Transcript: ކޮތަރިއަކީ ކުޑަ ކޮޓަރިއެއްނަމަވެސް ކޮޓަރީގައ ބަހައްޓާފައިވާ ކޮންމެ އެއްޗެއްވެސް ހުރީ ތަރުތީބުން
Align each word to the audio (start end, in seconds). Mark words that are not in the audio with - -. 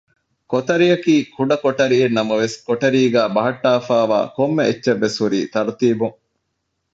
ކޮތަރިއަކީ 0.51 1.13
ކުޑަ 1.35 1.55
ކޮޓަރިއެއްނަމަވެސް 1.63 2.55
ކޮޓަރީގައ 2.67 3.25
ބަހައްޓާފައިވާ 3.35 4.19
ކޮންމެ 4.35 4.63
އެއްޗެއްވެސް 4.67 5.17
ހުރީ 5.21 5.39
ތަރުތީބުން 5.53 6.17